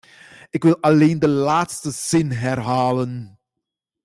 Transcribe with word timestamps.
Ik 0.49 0.63
wil 0.63 0.77
alleen 0.81 1.19
de 1.19 1.27
laatste 1.27 1.91
zin 1.91 2.31
herhalen. 2.31 3.39